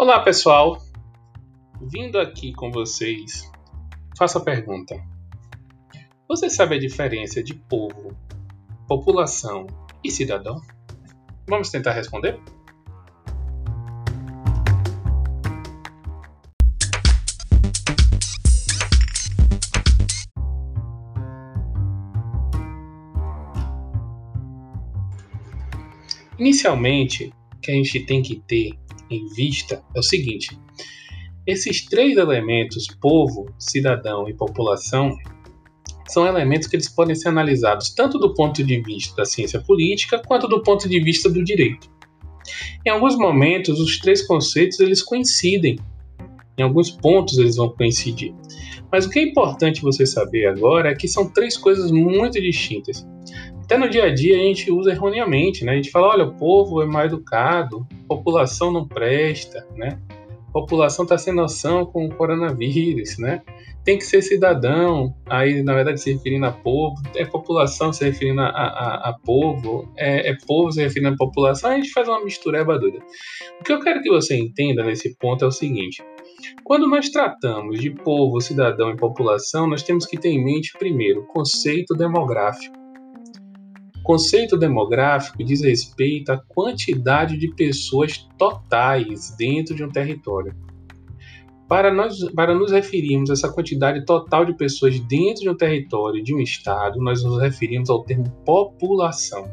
Olá 0.00 0.20
pessoal, 0.20 0.80
vindo 1.82 2.20
aqui 2.20 2.52
com 2.52 2.70
vocês, 2.70 3.50
faço 4.16 4.38
a 4.38 4.40
pergunta: 4.40 4.94
Você 6.28 6.48
sabe 6.48 6.76
a 6.76 6.78
diferença 6.78 7.42
de 7.42 7.52
povo, 7.52 8.16
população 8.86 9.66
e 10.04 10.08
cidadão? 10.08 10.62
Vamos 11.48 11.70
tentar 11.70 11.94
responder? 11.94 12.38
Inicialmente, 26.38 27.34
o 27.52 27.60
que 27.60 27.72
a 27.72 27.74
gente 27.74 28.06
tem 28.06 28.22
que 28.22 28.36
ter 28.36 28.78
em 29.10 29.26
vista 29.28 29.82
é 29.94 29.98
o 29.98 30.02
seguinte: 30.02 30.58
esses 31.46 31.84
três 31.84 32.16
elementos, 32.16 32.86
povo, 33.00 33.46
cidadão 33.58 34.28
e 34.28 34.34
população, 34.34 35.16
são 36.06 36.26
elementos 36.26 36.68
que 36.68 36.76
eles 36.76 36.88
podem 36.88 37.14
ser 37.14 37.28
analisados 37.28 37.90
tanto 37.94 38.18
do 38.18 38.34
ponto 38.34 38.64
de 38.64 38.80
vista 38.80 39.16
da 39.16 39.24
ciência 39.24 39.60
política 39.60 40.20
quanto 40.26 40.48
do 40.48 40.62
ponto 40.62 40.88
de 40.88 41.00
vista 41.00 41.28
do 41.28 41.44
direito. 41.44 41.90
Em 42.86 42.90
alguns 42.90 43.16
momentos, 43.16 43.78
os 43.80 43.98
três 43.98 44.26
conceitos 44.26 44.80
eles 44.80 45.02
coincidem. 45.02 45.78
Em 46.56 46.62
alguns 46.62 46.90
pontos 46.90 47.38
eles 47.38 47.56
vão 47.56 47.68
coincidir. 47.70 48.34
Mas 48.90 49.06
o 49.06 49.10
que 49.10 49.18
é 49.18 49.22
importante 49.22 49.82
você 49.82 50.06
saber 50.06 50.46
agora 50.46 50.90
é 50.90 50.94
que 50.94 51.06
são 51.06 51.30
três 51.30 51.56
coisas 51.56 51.90
muito 51.90 52.40
distintas. 52.40 53.06
Até 53.68 53.76
no 53.76 53.86
dia 53.86 54.04
a 54.04 54.14
dia 54.14 54.34
a 54.34 54.38
gente 54.38 54.72
usa 54.72 54.92
erroneamente, 54.92 55.62
né? 55.62 55.72
A 55.72 55.74
gente 55.74 55.90
fala, 55.90 56.08
olha, 56.08 56.24
o 56.24 56.34
povo 56.34 56.80
é 56.80 56.86
mal 56.86 57.04
educado, 57.04 57.86
população 58.08 58.72
não 58.72 58.88
presta, 58.88 59.68
né? 59.76 60.00
A 60.48 60.52
população 60.52 61.02
está 61.02 61.18
sem 61.18 61.34
noção 61.34 61.84
com 61.84 62.06
o 62.06 62.14
coronavírus, 62.14 63.18
né? 63.18 63.42
Tem 63.84 63.98
que 63.98 64.06
ser 64.06 64.22
cidadão, 64.22 65.14
aí 65.26 65.62
na 65.62 65.74
verdade 65.74 66.00
se 66.00 66.14
referindo 66.14 66.46
a 66.46 66.50
povo, 66.50 66.96
é 67.14 67.26
população 67.26 67.92
se 67.92 68.06
referindo 68.06 68.40
a, 68.40 68.46
a, 68.46 69.10
a 69.10 69.18
povo, 69.22 69.86
é, 69.98 70.30
é, 70.30 70.36
povo 70.46 70.72
se 70.72 70.80
referindo 70.80 71.12
a 71.12 71.16
população, 71.16 71.70
a 71.70 71.76
gente 71.76 71.92
faz 71.92 72.08
uma 72.08 72.24
mistureba 72.24 72.78
doida. 72.78 73.00
O 73.60 73.64
que 73.64 73.70
eu 73.70 73.80
quero 73.80 74.00
que 74.00 74.08
você 74.08 74.34
entenda 74.34 74.82
nesse 74.82 75.14
ponto 75.18 75.44
é 75.44 75.48
o 75.48 75.52
seguinte: 75.52 76.02
quando 76.64 76.88
nós 76.88 77.10
tratamos 77.10 77.78
de 77.78 77.90
povo, 77.90 78.40
cidadão 78.40 78.90
e 78.90 78.96
população, 78.96 79.66
nós 79.66 79.82
temos 79.82 80.06
que 80.06 80.18
ter 80.18 80.30
em 80.30 80.42
mente 80.42 80.72
primeiro 80.78 81.20
o 81.20 81.26
conceito 81.26 81.94
demográfico 81.94 82.87
conceito 84.08 84.56
demográfico 84.56 85.44
diz 85.44 85.60
respeito 85.60 86.32
à 86.32 86.38
quantidade 86.38 87.36
de 87.36 87.54
pessoas 87.54 88.26
totais 88.38 89.36
dentro 89.36 89.74
de 89.74 89.84
um 89.84 89.90
território. 89.90 90.56
Para, 91.68 91.92
nós, 91.92 92.18
para 92.32 92.54
nos 92.54 92.72
referirmos 92.72 93.28
a 93.28 93.34
essa 93.34 93.52
quantidade 93.52 94.06
total 94.06 94.46
de 94.46 94.54
pessoas 94.54 94.98
dentro 94.98 95.42
de 95.42 95.50
um 95.50 95.54
território, 95.54 96.24
de 96.24 96.34
um 96.34 96.40
estado, 96.40 96.98
nós 97.02 97.22
nos 97.22 97.38
referimos 97.38 97.90
ao 97.90 98.02
termo 98.02 98.24
população. 98.46 99.46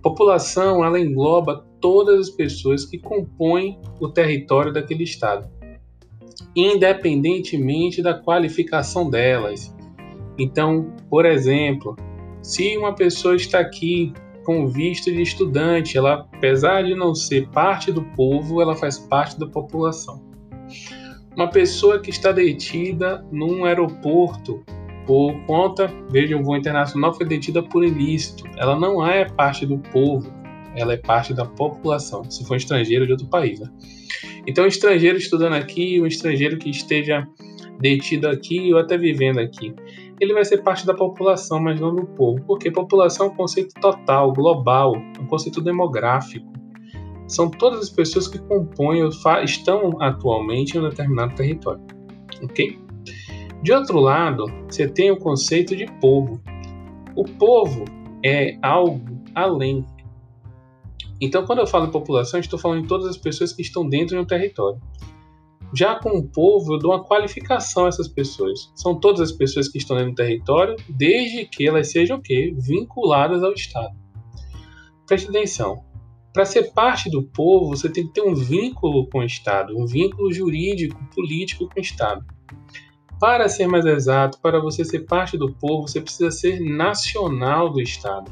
População, 0.00 0.84
ela 0.84 1.00
engloba 1.00 1.66
todas 1.80 2.20
as 2.20 2.30
pessoas 2.30 2.84
que 2.84 2.98
compõem 2.98 3.80
o 3.98 4.08
território 4.08 4.72
daquele 4.72 5.02
estado, 5.02 5.50
independentemente 6.54 8.00
da 8.00 8.14
qualificação 8.14 9.10
delas. 9.10 9.74
Então, 10.38 10.94
por 11.10 11.26
exemplo, 11.26 11.96
se 12.42 12.76
uma 12.76 12.94
pessoa 12.94 13.36
está 13.36 13.60
aqui 13.60 14.12
com 14.44 14.66
visto 14.66 15.12
de 15.12 15.22
estudante, 15.22 15.96
ela, 15.96 16.26
apesar 16.32 16.82
de 16.82 16.94
não 16.94 17.14
ser 17.14 17.48
parte 17.48 17.92
do 17.92 18.02
povo, 18.16 18.60
ela 18.60 18.74
faz 18.74 18.98
parte 18.98 19.38
da 19.38 19.46
população. 19.46 20.22
Uma 21.36 21.48
pessoa 21.48 22.00
que 22.00 22.10
está 22.10 22.32
detida 22.32 23.24
num 23.30 23.64
aeroporto 23.64 24.64
por 25.06 25.34
conta, 25.46 25.92
veja, 26.10 26.36
um 26.36 26.42
voo 26.42 26.56
internacional 26.56 27.14
foi 27.14 27.26
detida 27.26 27.62
por 27.62 27.84
ilícito. 27.84 28.44
Ela 28.56 28.78
não 28.78 29.06
é 29.06 29.24
parte 29.24 29.66
do 29.66 29.78
povo, 29.78 30.32
ela 30.74 30.92
é 30.92 30.96
parte 30.96 31.34
da 31.34 31.44
população, 31.44 32.28
se 32.30 32.44
for 32.44 32.56
estrangeiro 32.56 33.06
de 33.06 33.12
outro 33.12 33.26
país. 33.26 33.60
Né? 33.60 33.68
Então, 34.46 34.64
um 34.64 34.68
estrangeiro 34.68 35.18
estudando 35.18 35.54
aqui, 35.54 36.00
um 36.00 36.06
estrangeiro 36.06 36.58
que 36.58 36.70
esteja 36.70 37.26
detido 37.80 38.28
aqui 38.28 38.72
ou 38.72 38.78
até 38.78 38.96
vivendo 38.96 39.38
aqui, 39.38 39.74
ele 40.20 40.34
vai 40.34 40.44
ser 40.44 40.58
parte 40.58 40.86
da 40.86 40.94
população, 40.94 41.58
mas 41.60 41.80
não 41.80 41.94
do 41.94 42.06
povo, 42.06 42.42
porque 42.46 42.70
população 42.70 43.26
é 43.26 43.30
um 43.30 43.34
conceito 43.34 43.74
total, 43.80 44.32
global, 44.32 44.94
um 45.18 45.26
conceito 45.26 45.60
demográfico. 45.60 46.46
São 47.26 47.48
todas 47.48 47.80
as 47.80 47.90
pessoas 47.90 48.28
que 48.28 48.38
compõem 48.38 49.02
ou 49.02 49.10
estão 49.44 50.00
atualmente 50.00 50.76
em 50.76 50.80
um 50.80 50.88
determinado 50.88 51.34
território. 51.34 51.80
Ok? 52.42 52.78
De 53.62 53.72
outro 53.72 53.98
lado, 54.00 54.46
você 54.68 54.88
tem 54.88 55.10
o 55.10 55.16
conceito 55.16 55.76
de 55.76 55.86
povo. 56.00 56.40
O 57.14 57.24
povo 57.24 57.84
é 58.24 58.58
algo 58.62 59.22
além. 59.34 59.84
Então, 61.20 61.44
quando 61.44 61.60
eu 61.60 61.66
falo 61.66 61.86
em 61.86 61.90
população, 61.90 62.40
estou 62.40 62.58
falando 62.58 62.84
em 62.84 62.86
todas 62.86 63.06
as 63.06 63.16
pessoas 63.16 63.52
que 63.52 63.62
estão 63.62 63.88
dentro 63.88 64.16
de 64.16 64.22
um 64.22 64.24
território. 64.24 64.80
Já 65.72 65.94
com 65.94 66.18
o 66.18 66.26
povo, 66.26 66.74
eu 66.74 66.78
dou 66.78 66.92
uma 66.92 67.04
qualificação 67.04 67.86
a 67.86 67.88
essas 67.88 68.08
pessoas. 68.08 68.72
São 68.74 68.98
todas 68.98 69.20
as 69.20 69.32
pessoas 69.32 69.68
que 69.68 69.78
estão 69.78 69.98
no 70.04 70.14
território, 70.14 70.76
desde 70.88 71.46
que 71.46 71.66
elas 71.66 71.90
sejam 71.90 72.18
o 72.18 72.22
quê? 72.22 72.52
Vinculadas 72.58 73.42
ao 73.42 73.52
Estado. 73.52 73.96
Preste 75.06 75.28
atenção. 75.28 75.84
Para 76.32 76.44
ser 76.44 76.72
parte 76.72 77.10
do 77.10 77.22
povo, 77.22 77.76
você 77.76 77.88
tem 77.88 78.06
que 78.06 78.12
ter 78.12 78.22
um 78.22 78.34
vínculo 78.34 79.08
com 79.08 79.18
o 79.18 79.24
Estado, 79.24 79.76
um 79.76 79.86
vínculo 79.86 80.32
jurídico, 80.32 80.98
político 81.14 81.68
com 81.68 81.78
o 81.78 81.82
Estado. 81.82 82.24
Para 83.18 83.48
ser 83.48 83.66
mais 83.66 83.84
exato, 83.84 84.38
para 84.40 84.60
você 84.60 84.84
ser 84.84 85.00
parte 85.00 85.36
do 85.36 85.52
povo, 85.52 85.86
você 85.86 86.00
precisa 86.00 86.30
ser 86.30 86.60
nacional 86.60 87.68
do 87.68 87.80
Estado. 87.80 88.30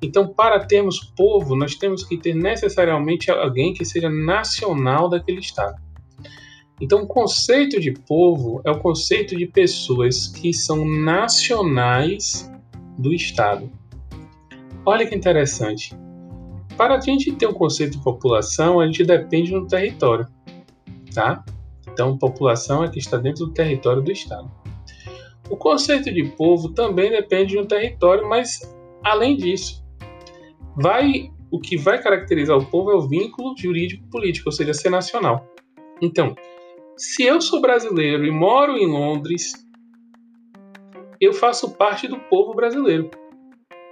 Então, 0.00 0.28
para 0.28 0.64
termos 0.64 1.00
povo, 1.16 1.56
nós 1.56 1.74
temos 1.74 2.04
que 2.04 2.16
ter 2.16 2.34
necessariamente 2.34 3.30
alguém 3.30 3.74
que 3.74 3.84
seja 3.84 4.08
nacional 4.08 5.08
daquele 5.08 5.40
Estado. 5.40 5.85
Então, 6.80 7.02
o 7.02 7.06
conceito 7.06 7.80
de 7.80 7.92
povo 7.92 8.60
é 8.64 8.70
o 8.70 8.78
conceito 8.78 9.34
de 9.34 9.46
pessoas 9.46 10.28
que 10.28 10.52
são 10.52 10.84
nacionais 10.84 12.52
do 12.98 13.12
Estado. 13.14 13.70
Olha 14.84 15.06
que 15.06 15.14
interessante. 15.14 15.96
Para 16.76 16.96
a 16.96 17.00
gente 17.00 17.32
ter 17.32 17.46
um 17.46 17.54
conceito 17.54 17.96
de 17.96 18.04
população, 18.04 18.78
a 18.78 18.86
gente 18.86 19.02
depende 19.04 19.50
do 19.52 19.66
território, 19.66 20.26
tá? 21.14 21.42
Então, 21.90 22.18
população 22.18 22.84
é 22.84 22.90
que 22.90 22.98
está 22.98 23.16
dentro 23.16 23.46
do 23.46 23.52
território 23.52 24.02
do 24.02 24.12
Estado. 24.12 24.50
O 25.48 25.56
conceito 25.56 26.12
de 26.12 26.24
povo 26.24 26.70
também 26.70 27.10
depende 27.10 27.52
de 27.52 27.58
um 27.58 27.64
território, 27.64 28.28
mas 28.28 28.76
além 29.02 29.36
disso, 29.36 29.82
vai 30.76 31.30
o 31.50 31.60
que 31.60 31.76
vai 31.76 32.02
caracterizar 32.02 32.58
o 32.58 32.66
povo 32.66 32.90
é 32.90 32.94
o 32.94 33.08
vínculo 33.08 33.54
jurídico 33.56 34.06
político, 34.08 34.48
ou 34.48 34.52
seja, 34.52 34.74
ser 34.74 34.90
nacional. 34.90 35.46
Então, 36.02 36.34
se 36.96 37.22
eu 37.22 37.40
sou 37.40 37.60
brasileiro 37.60 38.24
e 38.24 38.30
moro 38.30 38.76
em 38.76 38.86
Londres, 38.86 39.52
eu 41.20 41.32
faço 41.32 41.76
parte 41.76 42.08
do 42.08 42.18
povo 42.18 42.54
brasileiro. 42.54 43.10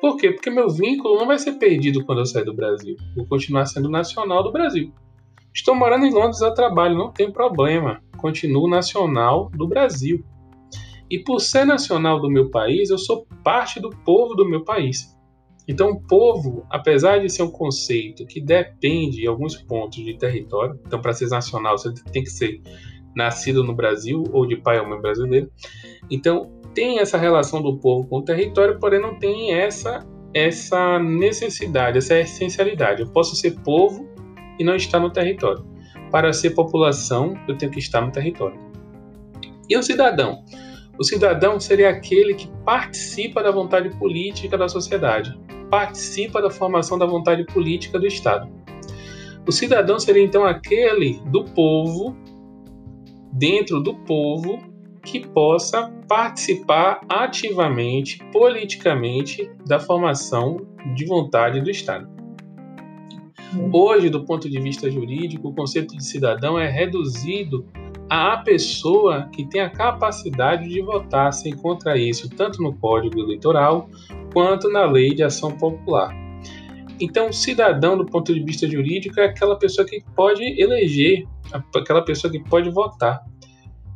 Por 0.01 0.17
quê? 0.17 0.33
Porque 0.33 0.51
meu 0.51 0.69
vínculo 0.69 1.19
não 1.19 1.27
vai 1.27 1.39
ser 1.39 1.53
perdido 1.53 2.05
quando 2.05 2.19
eu 2.21 2.27
sair 2.27 2.45
do 2.45 2.55
Brasil. 2.55 2.97
Vou 3.17 3.27
continuar 3.27 3.67
sendo 3.67 3.89
nacional 3.89 4.43
do 4.43 4.53
Brasil. 4.53 4.93
Estou 5.55 5.75
morando 5.75 6.05
em 6.05 6.13
Londres 6.13 6.43
a 6.43 6.53
trabalho, 6.53 6.97
não 6.97 7.13
tem 7.13 7.31
problema. 7.31 8.03
Continuo 8.19 8.69
nacional 8.69 9.51
do 9.55 9.69
Brasil. 9.69 10.25
E 11.11 11.19
por 11.19 11.41
ser 11.41 11.65
nacional 11.65 12.21
do 12.21 12.31
meu 12.31 12.51
país, 12.51 12.91
eu 12.91 12.99
sou 12.99 13.27
parte 13.43 13.81
do 13.81 13.91
povo 13.91 14.35
do 14.35 14.49
meu 14.49 14.65
país. 14.65 15.15
Então, 15.67 15.97
povo, 15.97 16.67
apesar 16.69 17.21
de 17.21 17.29
ser 17.31 17.43
um 17.43 17.51
conceito 17.51 18.27
que 18.27 18.41
depende 18.41 19.25
em 19.25 19.27
alguns 19.27 19.57
pontos 19.57 20.05
de 20.05 20.19
território, 20.19 20.79
então 20.87 21.01
para 21.01 21.15
ser 21.15 21.29
nacional 21.29 21.79
você 21.79 21.95
tem 22.13 22.23
que 22.23 22.31
ser 22.31 22.61
nascido 23.15 23.63
no 23.63 23.75
Brasil 23.75 24.25
ou 24.33 24.47
de 24.47 24.57
pai 24.57 24.79
ou 24.79 24.89
mãe 24.89 25.01
brasileiro. 25.01 25.51
Então, 26.11 26.51
tem 26.75 26.99
essa 26.99 27.17
relação 27.17 27.63
do 27.63 27.77
povo 27.77 28.07
com 28.09 28.19
o 28.19 28.23
território, 28.23 28.79
porém 28.79 29.01
não 29.01 29.15
tem 29.15 29.55
essa 29.55 30.05
essa 30.35 30.99
necessidade, 30.99 31.99
essa 31.99 32.19
essencialidade. 32.19 33.03
Eu 33.03 33.09
posso 33.09 33.37
ser 33.37 33.53
povo 33.61 34.09
e 34.59 34.65
não 34.65 34.75
estar 34.75 34.99
no 34.99 35.09
território. 35.09 35.65
Para 36.11 36.33
ser 36.33 36.51
população, 36.51 37.35
eu 37.47 37.57
tenho 37.57 37.71
que 37.71 37.79
estar 37.79 38.01
no 38.01 38.11
território. 38.11 38.59
E 39.71 39.77
o 39.77 39.83
cidadão? 39.83 40.45
O 40.99 41.05
cidadão 41.05 41.59
seria 41.59 41.91
aquele 41.91 42.35
que 42.35 42.49
participa 42.65 43.43
da 43.43 43.51
vontade 43.51 43.91
política 43.97 44.59
da 44.59 44.69
sociedade, 44.69 45.39
participa 45.71 46.43
da 46.43 46.51
formação 46.51 46.99
da 46.99 47.07
vontade 47.07 47.45
política 47.47 47.99
do 47.99 48.07
Estado. 48.07 48.49
O 49.47 49.53
cidadão 49.53 49.99
seria 49.99 50.23
então 50.23 50.45
aquele 50.45 51.21
do 51.27 51.45
povo 51.45 52.17
dentro 53.35 53.81
do 53.81 53.95
povo 53.95 54.59
que 55.03 55.27
possa 55.27 55.93
participar 56.09 57.01
ativamente, 57.09 58.19
politicamente, 58.33 59.51
da 59.67 59.79
formação 59.79 60.67
de 60.95 61.05
vontade 61.05 61.61
do 61.61 61.71
Estado. 61.71 62.09
Hoje, 63.73 64.09
do 64.09 64.25
ponto 64.25 64.49
de 64.49 64.61
vista 64.61 64.91
jurídico, 64.91 65.49
o 65.49 65.55
conceito 65.55 65.97
de 65.97 66.05
cidadão 66.05 66.59
é 66.59 66.69
reduzido 66.69 67.67
à 68.09 68.37
pessoa 68.39 69.29
que 69.33 69.45
tem 69.47 69.61
a 69.61 69.71
capacidade 69.71 70.69
de 70.69 70.81
votar. 70.81 71.33
Se 71.33 71.49
encontra 71.49 71.97
isso 71.99 72.29
tanto 72.31 72.63
no 72.63 72.75
Código 72.75 73.21
Eleitoral 73.21 73.89
quanto 74.33 74.69
na 74.69 74.85
Lei 74.85 75.15
de 75.15 75.23
Ação 75.23 75.53
Popular. 75.53 76.15
Então, 77.01 77.33
cidadão, 77.33 77.97
do 77.97 78.07
ponto 78.07 78.33
de 78.33 78.41
vista 78.41 78.69
jurídico, 78.69 79.19
é 79.21 79.27
aquela 79.27 79.57
pessoa 79.57 79.87
que 79.87 80.03
pode 80.15 80.43
eleger, 80.61 81.27
aquela 81.77 82.03
pessoa 82.05 82.31
que 82.31 82.43
pode 82.43 82.71
votar. 82.71 83.25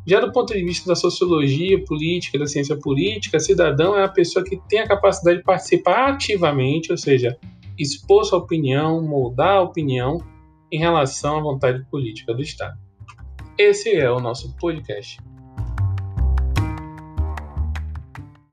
Já 0.07 0.21
do 0.21 0.33
ponto 0.33 0.55
de 0.55 0.65
vista 0.65 0.89
da 0.89 0.95
sociologia 0.95 1.85
política, 1.85 2.39
da 2.39 2.47
ciência 2.47 2.77
política, 2.77 3.39
cidadão 3.39 3.97
é 3.97 4.05
a 4.05 4.09
pessoa 4.09 4.45
que 4.45 4.57
tem 4.69 4.81
a 4.81 4.89
capacidade 4.89 5.39
de 5.39 5.45
participar 5.45 6.13
ativamente, 6.13 6.91
ou 6.91 6.97
seja, 6.97 7.39
expor 7.79 8.25
sua 8.25 8.39
opinião, 8.39 9.03
moldar 9.03 9.57
a 9.57 9.63
opinião 9.63 10.19
em 10.73 10.79
relação 10.79 11.39
à 11.39 11.43
vontade 11.43 11.85
política 11.91 12.33
do 12.33 12.43
Estado. 12.43 12.79
Esse 13.59 13.95
é 13.95 14.11
o 14.11 14.21
nosso 14.21 14.55
podcast. 14.57 15.19